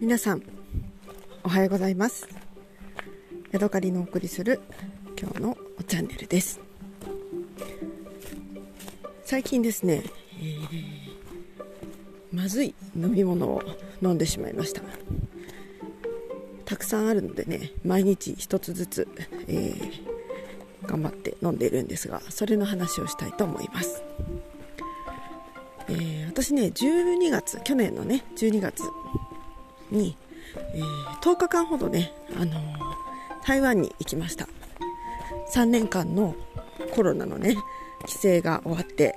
[0.00, 0.42] 皆さん
[1.42, 2.28] おはようございます。
[3.50, 4.60] ヤドカリのお送りする
[5.20, 6.60] 今日のチャンネルです。
[9.24, 10.04] 最近ですね、
[10.40, 10.70] えー、
[12.32, 13.60] まずい飲み物を
[14.00, 14.82] 飲んでしまいました。
[16.64, 19.08] たくさんあるのでね毎日一つずつ、
[19.48, 24.04] えー、頑張って飲んでいるんですがそれの話をしたいと思います。
[25.88, 28.84] えー、私ね12月去年のね12月
[29.90, 30.16] に、
[30.74, 32.56] えー、10日間ほどね、あのー、
[33.46, 34.48] 台湾に行きました。
[35.54, 36.34] 3年間の
[36.94, 37.54] コロナのね
[38.02, 39.16] 規制が終わって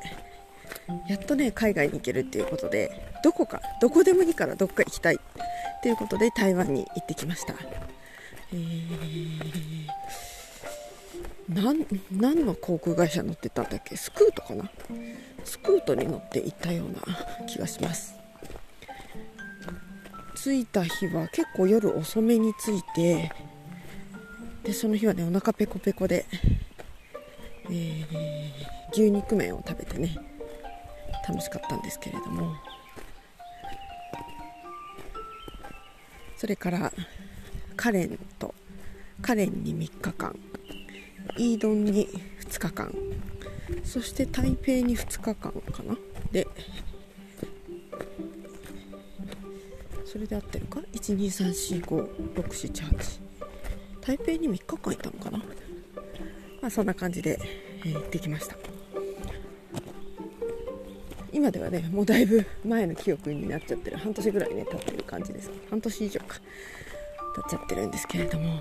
[1.07, 5.15] やっとね海外に行けるっていうことでどこかどこでもいいからどっか行きたい。
[5.15, 5.17] っ
[5.83, 7.55] ていうことで台湾に行ってきました、
[8.53, 9.87] えー、
[12.11, 13.97] 何の航空会社乗ってたんだっけ？
[13.97, 14.69] スクートかな？
[15.43, 17.01] スクートに乗って行ったような
[17.47, 18.20] 気がします。
[20.43, 23.31] 着いた日は結構夜遅めに着いて
[24.63, 26.25] でその日はねお腹ペコペコで、
[27.65, 30.17] えー、牛肉麺を食べてね
[31.27, 32.55] 楽しかったんですけれども。
[36.41, 36.91] それから
[37.75, 38.55] カレンと
[39.21, 40.35] カレンに3日間
[41.37, 42.07] イードンに
[42.49, 42.91] 2日間
[43.83, 45.51] そして台北に2日間か
[45.83, 45.95] な
[50.21, 53.21] れで合ってるか ?12345678
[54.01, 55.39] 台北に3日間いたのかな？
[56.61, 57.39] まあそんな感じで、
[57.85, 58.55] えー、行ってきました。
[61.33, 63.97] 今ではねもうだいぶ前の記憶になっちゃってる。
[63.97, 65.51] 半年ぐらいね経ってる感じです。
[65.69, 66.37] 半年以上か。
[67.33, 68.59] 経っちゃってるんですけれども、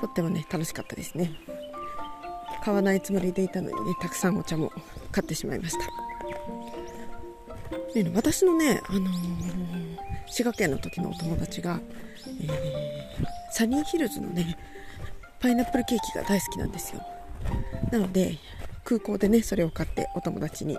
[0.00, 1.30] とってもね楽しかったですね。
[2.64, 4.72] 買わないつもりでいたのにねたくさんお茶も
[5.12, 6.05] 買ってしまいました。
[8.04, 11.80] ね、私のね、あのー、滋賀県の時のお友達が、
[12.40, 14.58] えー、サニーヒルズのね
[15.40, 17.02] パイナップルケーキが大好きなんですよ。
[17.92, 18.38] なので
[18.84, 20.78] 空港でねそれを買ってお友達に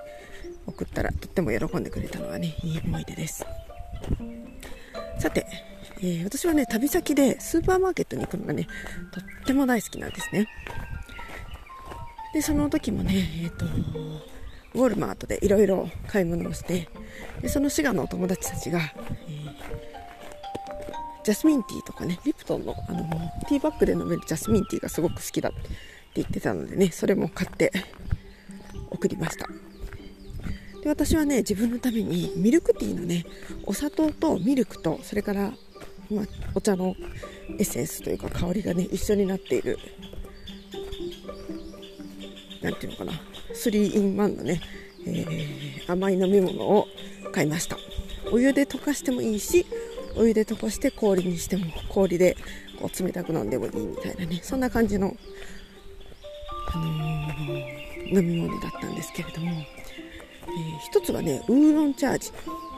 [0.65, 3.45] 送ったらとっても喜んでくれたのはねいい思い出です。
[5.19, 5.45] さて、
[5.99, 8.67] えー、私はね旅先でスーパーマーケットに行くのがね
[9.11, 10.47] とっても大好きなんですね。
[12.33, 13.13] でその時もね
[13.43, 13.65] えっ、ー、と
[14.77, 16.87] ウォルマートでいろいろ買い物をして
[17.41, 18.93] でその滋賀のお友達たちが、えー、
[21.23, 23.03] ジャスミンティーとかねリプトンのあの
[23.49, 25.59] ティーバッグで飲めるジャスミンティーがすごく好きだって
[26.15, 27.71] 言ってたのでねそれも買って
[28.91, 29.47] 送りました。
[30.83, 33.25] で私はね自分のためにミルクティーのね
[33.65, 35.53] お砂糖とミルクとそれから、
[36.11, 36.95] まあ、お茶の
[37.49, 39.79] エッセンスというか香りがね一緒になっている
[42.61, 43.13] 何ていうのかな。
[43.53, 44.61] 3 in 1のね、
[45.05, 46.87] えー、甘い飲み物を
[47.31, 47.77] 買いました。
[48.31, 49.65] お湯で溶かしてもいいし
[50.17, 52.35] お湯で溶かして氷にしても氷で
[52.79, 55.15] こう冷たく飲んでもいいみたいなねそんな感じの、
[56.73, 59.65] あのー、飲み物だったんですけれども、えー、
[60.79, 62.31] 一つはねウーロンチャージ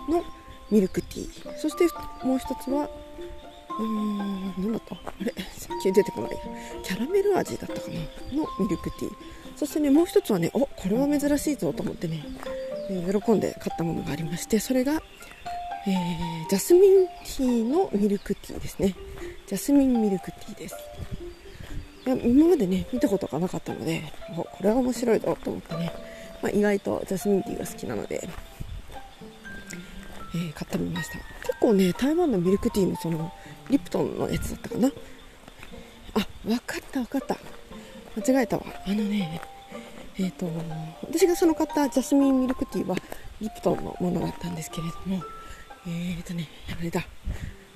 [0.07, 0.23] の
[0.69, 1.57] ミルクティー。
[1.57, 1.85] そして
[2.23, 2.87] もう一つは
[3.79, 4.95] うーん何だった？
[4.95, 5.33] あれ？
[5.81, 6.31] 急に出てこない。
[6.83, 8.37] キャラメル味だったかな？
[8.37, 9.13] のミルクティー。
[9.59, 12.23] そしてねもう一つはねおこれは珍しいぞと思ってね、
[12.89, 14.93] えー、喜んで買ったものがありましてそれが、
[15.85, 18.95] えー、ジャスミンティーのミルクティーですね。
[19.47, 20.75] ジャスミンミルクティーです。
[22.05, 25.91] いや今までね見たことがなかったのでおこれは面白いぞと思ってね、
[26.41, 28.29] まあ、意外とジャスミンティーが好きなので、
[30.35, 31.17] えー、買ってみました。
[31.45, 33.29] 結構ね台湾のミルクティーのその
[33.69, 34.87] リプトンのやつだったかな。
[36.13, 37.35] あ分かった分かった。
[38.17, 38.63] 間違えたわ。
[38.85, 39.41] あのね
[40.17, 40.49] えっ、ー、と
[41.01, 42.95] 私がその買ったジャスミンミルクティーは
[43.41, 45.23] リプトンのものだったんですけれども
[45.87, 46.47] えっ、ー、とね
[46.77, 47.05] あれだ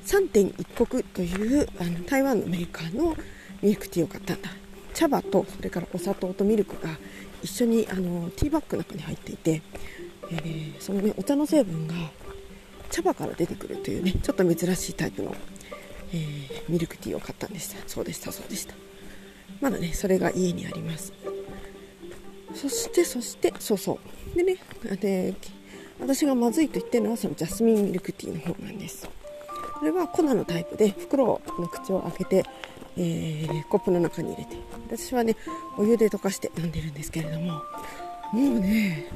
[0.06, 3.16] 3.1国というあの台湾のメーカーの
[3.62, 4.50] ミルクティーを買ったんだ。
[4.94, 6.90] 茶葉とそれからお砂糖とミルクが
[7.42, 9.62] 一緒にあのティーバッグの中に入っていて、
[10.32, 11.96] えー、そのねお茶の成分が
[12.92, 15.36] 茶葉から出てくるというねちょっと珍しいタイプの、
[16.14, 17.78] えー、ミルクティーを買ったんでした。
[17.88, 18.76] そうでしたそうでした
[19.62, 21.14] まだねそれが家にあります。
[22.54, 24.00] そしてそしてそうそ
[24.34, 24.38] う。
[24.38, 24.58] でね
[25.00, 25.34] で
[26.00, 29.08] 私がまずいと言ってるのはそのジャスミンミルクティーの方なんです。
[29.80, 32.46] これは粉のタイプで袋の口を開けて、
[32.98, 34.56] えー、コップの中に入れて。
[34.88, 35.36] 私はね
[35.78, 37.62] お湯で溶かして飲んでるんですけれどもも
[38.34, 39.10] うね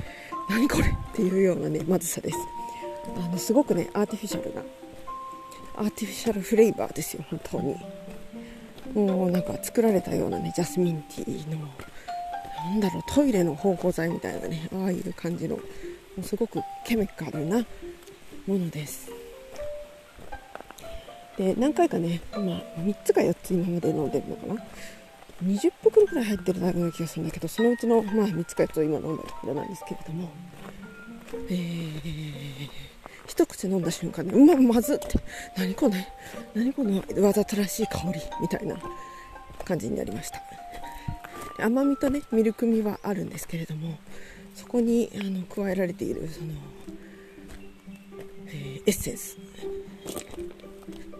[0.49, 2.37] 何これっていうようなねまずさです。
[3.15, 4.61] あのすごくねアーティフィシャルな
[5.75, 7.75] アーティフィシャルフレーバーですよ本当に。
[8.99, 11.59] もうなんか作られたようなねジャスミンティーの
[12.71, 15.59] なんだろうトイレの芳香剤みたいなねああいう感じの
[16.17, 17.59] うすごくケミカルな
[18.47, 19.11] ものです。
[21.37, 24.63] で何回かね、ま、3つか4つ今まで飲んでるのかな。
[25.43, 30.29] 20袋ぐらい入ってるような気がするんだけどそのうちの、まあ、3つか4つを今飲んだところなんですけれども、
[31.47, 32.69] えー、
[33.27, 35.19] 一口飲んだ瞬間にうままずって。
[35.57, 36.07] 何これ？
[36.55, 38.77] 何このわざとらしい香りみたいな
[39.65, 40.41] 感じになりました。
[41.59, 43.97] 甘みとねミルク味はあるんですけれども
[44.55, 46.53] そこにあの加えられているその、
[48.47, 49.37] えー、エッセンス。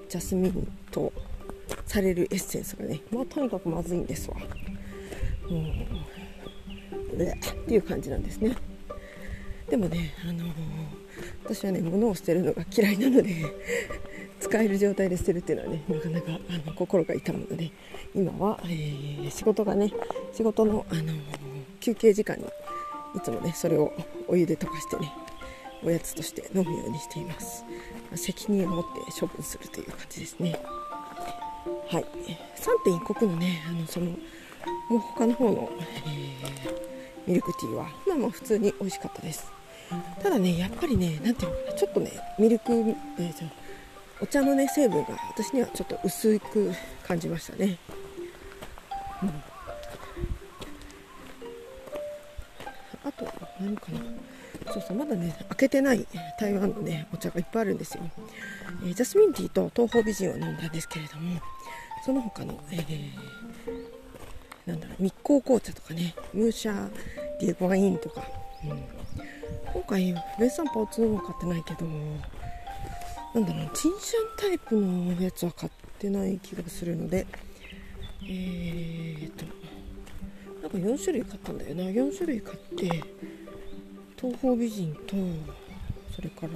[0.10, 1.12] ジャスミンと
[1.86, 4.38] されるエッセンスがねまあとにかくまずいんですわ。
[4.38, 5.58] も
[7.14, 8.56] ううっていう感じなんですね。
[9.70, 10.48] でもねあのー、
[11.48, 13.34] 私はね物を捨てるのが嫌いなので
[14.42, 17.72] 使える状態で捨てるっていうのはねなかなかあの心が痛むので
[18.14, 19.94] 今は、えー、仕事がね
[20.34, 21.22] 仕事の、あのー、
[21.80, 22.44] 休憩時間に
[23.16, 23.94] いつもねそれを
[24.28, 25.10] お湯で溶かしてね
[25.84, 27.64] おやつとして飲むようにしています。
[28.16, 30.60] 責任を持って処分するという感じですね。
[31.88, 32.06] はい。
[32.86, 34.16] 3.1国のねあのそのも
[34.96, 39.57] う他の方の、えー、ミルクティーはまあまあ普通に美味しかったです。
[40.22, 43.50] ただねやっぱりね何ていうのかなちょっとねミルク、えー、
[44.22, 46.72] お茶のね成分が私にはちょっと薄く
[47.08, 47.78] 感じましたね、
[49.24, 49.30] うん。
[53.04, 53.26] あと
[53.60, 54.00] 何かな。
[54.72, 56.06] そうそうまだね開けてない
[56.40, 58.04] 台湾のねお茶がいっぱいあるんですよ、
[58.84, 61.40] えー、ジャスミンティーと東方美人を飲んだんですけれども
[62.06, 66.90] その他の、えー、なんだろう密航紅茶とかねムーシャー
[67.40, 68.24] ディーワインとか、
[68.66, 68.84] うん、
[69.74, 71.86] 今回ベースンパーツのは買ってないけど
[73.34, 77.28] なんだろうチンシャンタイプのやつは買ってない気がするので
[78.24, 79.46] えーと
[80.62, 83.04] なんか4種類買ったんだよな4種類買って
[84.20, 85.16] 東方美人と
[86.16, 86.50] それから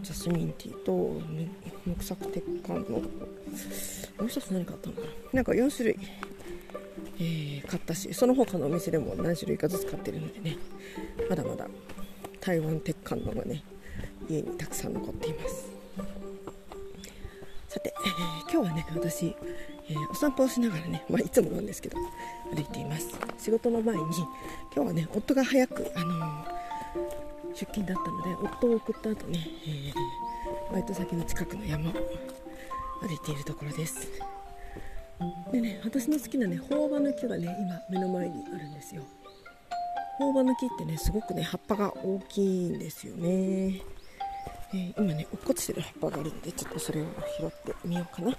[0.00, 1.20] ジャスミンティーと
[1.86, 3.00] 木作鉄管の
[4.18, 5.06] もう一つ何買ったのかな。
[5.32, 5.98] なんか4種類、
[7.18, 10.56] えー、買ったしその他のお店でも何種類かずつ買ってるのでね
[11.28, 11.66] まだまだ
[12.40, 13.62] 台湾鉄管のがね
[14.28, 15.70] 家にたくさん残っています。
[17.68, 19.34] さて、えー、今日はね私
[19.88, 21.98] えー、お散歩をしながらね、まあ、いつもなんですけど
[22.54, 23.18] 歩いています。
[23.38, 24.02] 仕事の前に
[24.74, 29.92] 今日はね夫が早く、あのー、出勤だったので夫を送った後ね、え、
[30.72, 34.08] バイト先の近くの山を歩いているところです。
[35.52, 39.02] でね私の好きなね朴葉の木がね今目の前にあるんですよ。
[40.18, 47.06] 朴葉の木ってねすごくね葉っぱが大きいんですよね、えー、今ね落っこちてる葉っぱがあるんでちょっとそれを
[47.38, 48.28] 拾ってみようかな。
[48.28, 48.36] よ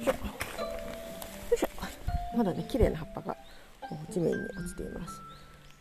[0.00, 1.68] いしょ。
[2.36, 3.36] まだね綺麗な葉っぱが
[4.10, 5.20] 地面に落ちています、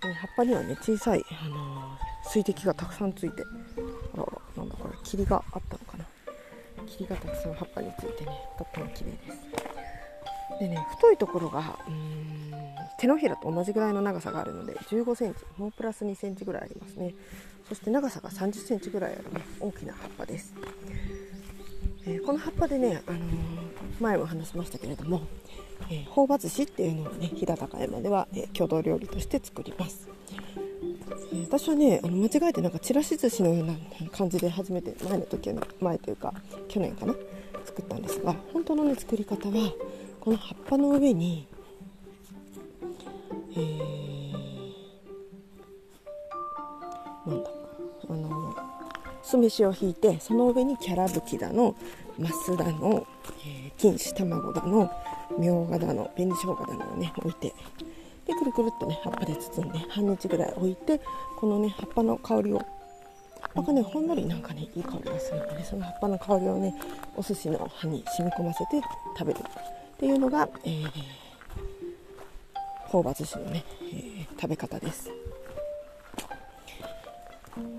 [0.01, 3.43] 葉っぱにはね小さい、あのー、水滴がたくさんついて
[4.13, 6.05] あららなんだこれ霧があったのかな。
[6.85, 9.72] 霧がたくさん葉っぱについてねとっても綺麗です。
[10.59, 12.13] でね太いところがうん
[12.99, 17.13] 手のひらと同じぐらいの長さがあるので1 5センチもうプラス2センチぐらいありますね。
[17.67, 20.53] そして長さが3 0センチぐらいある、ね、大きな葉っぱです、
[22.05, 23.21] えー、この葉っぱでね、あのー、
[24.01, 25.21] 前も話しましたけれども
[25.89, 30.07] えー、朴葉寿司っていうのをね飛騨高山では、えー、郷土料理として作ります、
[31.31, 33.73] えー、私はねあの間違えてなんかちらし寿司のような
[34.11, 36.33] 感じで初めて前の時は、ね、前というか
[36.67, 37.15] 去年かな
[37.65, 39.73] 作ったんですが本当の、ね、作り方は
[40.23, 41.45] この葉っぱの上に、
[43.51, 44.33] えー、
[47.27, 47.49] なんだ
[48.09, 48.55] あの
[49.21, 51.75] 酢飯を引いてその上にキャラブキだの
[52.17, 53.05] マスだの、
[53.45, 54.89] えー、錦糸卵だの
[55.37, 57.53] みょうがだの紅しょうがだのをね置いて
[58.25, 61.01] でくるくるっとね葉っぱで包んで半日ぐらい置いて
[61.35, 62.65] このね葉っぱの香りを葉っ
[63.55, 66.73] ぱがねほんのりなんかねいい香りがするのでその葉っぱの香りをね
[67.17, 68.79] お寿司の葉に染み込ませて
[69.17, 69.41] 食べる。
[69.93, 70.89] っていうのが、えー、
[72.89, 75.11] 朴葉寿司のね、えー、食べ方です。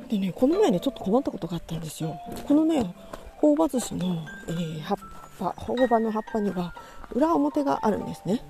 [0.09, 2.18] でねこの前ねちょっと困ったことがあったんですよ。
[2.47, 2.94] このね
[3.40, 4.99] 朴葉寿司の、えー、葉っ
[5.38, 6.75] ぱ朴葉の葉っぱには
[7.12, 8.40] 裏表があるんですね。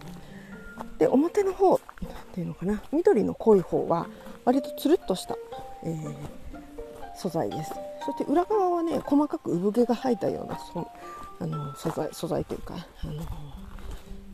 [0.99, 1.81] で表の方っ
[2.33, 4.07] ていうのかな緑の濃い方は
[4.45, 5.37] 割とつるっとした、
[5.85, 6.15] えー、
[7.17, 7.73] 素材です。
[8.05, 10.87] そして裏側はね細かく産毛が生えたようなそ
[11.41, 13.23] あの素材素材というかあの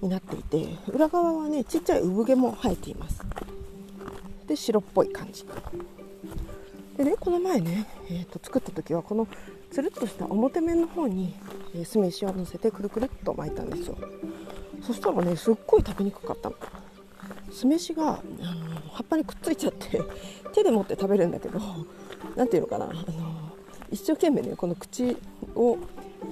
[0.03, 3.21] になっていて裏側はねちっちゃい産毛も生えています。
[4.47, 5.45] で白っぽい感じ。
[6.97, 9.27] でねこの前ね、えーと作った時はこの
[9.71, 11.35] つるっとした表面の方に、
[11.75, 13.97] えー、酢飯をのせてくるくるっと巻いたんですよ。
[14.83, 16.57] そしたらねすっごい食べにくかったの。
[17.53, 20.01] 酢飯が、あの葉っぱにくっついちゃって
[20.53, 21.61] 手で持って食べるんだけど
[22.37, 22.95] 何ていうのかなあの
[23.91, 25.17] 一生懸命ねこの口
[25.55, 25.79] を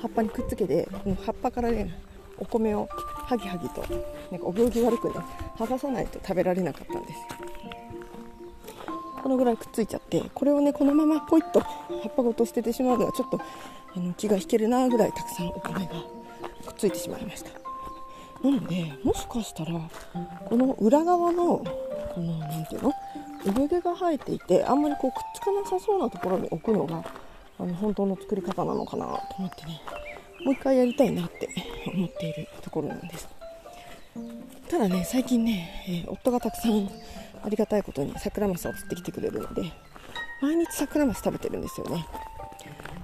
[0.01, 1.95] 葉っぱにくっつけてこの葉っぱからね
[2.39, 3.81] お米をハギハギと
[4.31, 5.15] なんかお行儀悪くね
[5.57, 7.19] 剥がさないと食べられなかったんです
[9.23, 13.41] このぐらいくっついちゃってこれをねこのままポイッと葉っぱごと捨ててしまうのはちょっと
[13.97, 15.87] あの気が引けるなぐらいたくさんお米が
[16.67, 17.51] くっついてしまいました
[18.43, 19.73] なのでもしかしたら
[20.49, 21.59] この裏側の
[22.15, 22.93] この何ていうの
[23.45, 27.05] 産毛が生えていてあんまりこうくっつかなさそうなところに置くのが
[27.59, 29.81] あの本当の作り方なのかなと思ってね
[30.45, 31.49] もう一回やりたいなって
[31.93, 33.29] 思っているところなんです。
[34.69, 36.91] ただね最近ね、えー、夫がたくさん
[37.43, 39.63] ありがたいことに桜マスを釣ってきてくれるので
[40.41, 42.07] 毎日桜マス食べてるんですよね。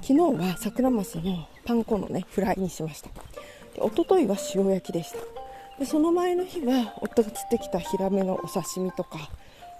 [0.02, 3.08] 昨日は桜マスのパン粉のねフライにしました。
[3.08, 5.18] で一昨日は塩焼きでした。
[5.78, 9.18] でその前の日は夫が釣ってきたヒラメのお刺身とか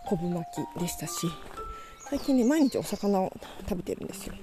[0.06, 0.44] 昆布巻
[0.76, 1.28] きでしたし
[2.10, 3.32] 最近ね毎日お魚を
[3.68, 4.34] 食べてるんですよ。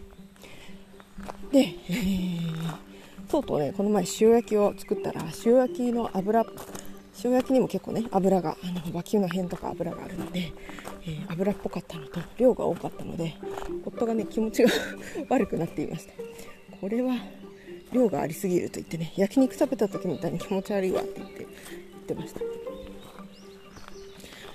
[1.51, 2.91] で、えー
[3.31, 6.45] とうとうねこの前塩焼きを作ったら塩焼きの油
[7.23, 10.51] 塩焼きにも結構ね油があの脇の辺とか油があるので、
[11.03, 13.35] えー、油っぽかったのと量が多かったので
[13.85, 14.69] 夫がね気持ちが
[15.29, 16.13] 悪くなっていました。
[16.81, 17.15] これは
[17.93, 21.47] 量がありすぎると言ってね焼肉食べた時みたいに気持ち悪いわって言って言っ
[22.05, 22.41] てました。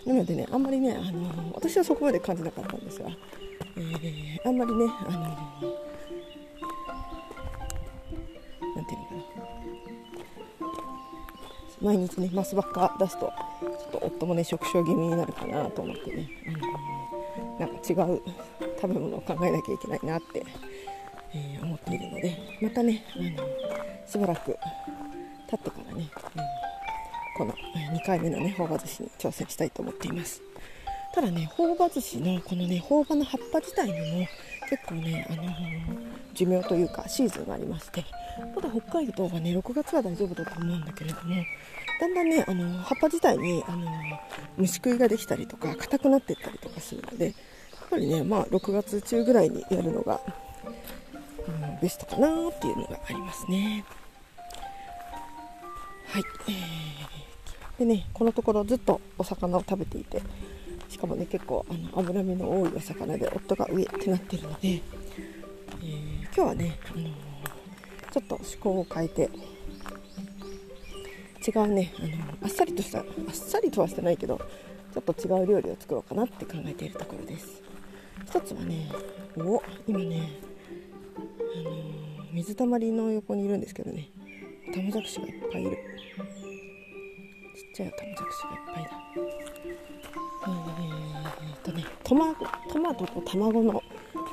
[0.05, 3.09] なのでねあんまりね、あの私はそこまで感じなかったんですが、
[3.77, 5.86] えー、あんまりね、あの
[11.83, 16.51] 毎日ねマスばっか出すとちょっと夫もね食傷気味になるかなと思ってね、う
[17.57, 18.23] ん、なんか違う
[18.81, 20.45] 食べ物を考えなきゃいけないなって、
[21.35, 22.57] えー、思っているので。
[22.63, 23.27] またね、あの
[24.07, 24.57] しばらく
[25.49, 26.09] 経ってからね、うん、
[27.37, 30.41] この2回目のね朴葉寿司に挑戦したいと思っています。
[31.15, 34.27] ただね朴葉寿司のこのね朴葉の葉っぱ自体にも
[34.69, 35.96] 結構ね、あのー、
[36.37, 38.05] 寿命というかシーズンがありまして
[38.55, 41.35] まだ北海道はね6月は大丈夫だと思うんだけれども
[42.01, 43.87] だんだんねあの葉っぱ自体にあの
[44.59, 47.35] 虫食いができたりとか硬くなっていったりとかするのでやっ
[47.91, 50.21] ぱりねまあ6月中ぐらいにやるのが、
[51.49, 53.85] うん、ベストかなっていうのがありますね。
[56.09, 60.23] はい、えー、でねこのところずっとお魚を食べていて
[60.89, 67.07] しかもね結構あの脂身の多いお魚で夫が上ってなってるので、えー、今日はね、あのー、
[68.13, 69.31] ちょっと趣向を変えて
[71.49, 72.09] 違うねあの
[72.43, 74.37] あっさりとしたあっさりとはしてないけど
[74.93, 77.63] ちょっと違う料理を作ろうかなって考えているところです。
[78.27, 78.87] 一つはね
[79.39, 80.29] お今ね、
[81.17, 84.11] あのー、水たまりの横にいるんですけどね
[84.75, 85.71] タマジャクシがいっぱいいる。
[85.71, 85.79] ちっ
[87.77, 88.91] ちゃいタマジャクシがいっぱいだ。
[90.45, 92.35] えー、っとねトマ
[92.71, 93.83] トマトと卵の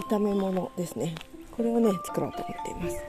[0.10, 1.16] 炒め物ですね。
[1.56, 3.04] これをね作ろうと思っています。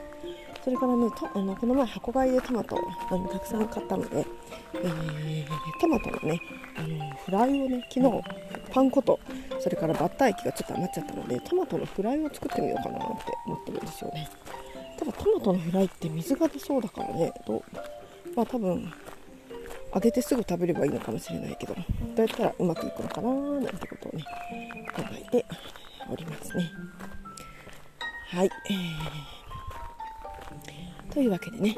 [0.63, 2.75] それからねあのこの前箱買いでトマト
[3.11, 4.25] あのたくさん買ったので、
[4.73, 6.39] えー、トマトのね
[6.75, 8.23] あのフライをね昨日
[8.71, 9.19] パン粉と
[9.59, 13.05] それからバッター液がちょっと余っちゃったのでトマトのフライを作ってみようかなって
[13.45, 14.27] 思ってるんですよね。
[14.97, 17.63] ただトマトのフライって水が出そうだからねど
[18.35, 18.91] まあ多分
[19.93, 21.81] 揚げてすぐ食べればいいのかもしれないけどど
[22.23, 24.25] うやったらうまくいくのかななんてことをね
[24.95, 25.45] 考えて
[26.11, 26.71] おりますね。
[28.35, 31.73] はい、えーというわけでね、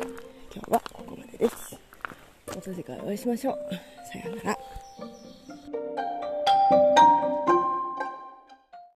[0.51, 1.77] 今日はここまでです。
[2.47, 3.57] また次回お会いしましょう。
[4.11, 4.57] さようなら。